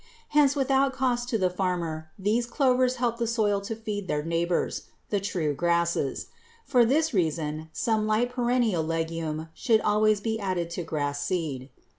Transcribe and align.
Hence 0.29 0.55
without 0.55 0.93
cost 0.93 1.29
to 1.29 1.37
the 1.37 1.51
farmer 1.51 2.09
these 2.17 2.47
clovers 2.47 2.95
help 2.95 3.19
the 3.19 3.27
soil 3.27 3.61
to 3.61 3.75
feed 3.75 4.07
their 4.07 4.23
neighbors, 4.23 4.87
the 5.11 5.19
true 5.19 5.53
grasses. 5.53 6.25
For 6.65 6.83
this 6.83 7.13
reason 7.13 7.69
some 7.71 8.07
light 8.07 8.31
perennial 8.31 8.81
legume 8.81 9.49
should 9.53 9.81
always 9.81 10.19
be 10.19 10.39
added 10.39 10.71
to 10.71 10.81
grass 10.83 11.23
seed. 11.23 11.61
[Illustration: 11.69 11.75
FIG. 11.75 11.83